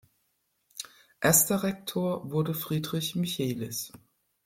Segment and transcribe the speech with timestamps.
[1.21, 3.91] Erster Rektor wurde Friedrich Michelis.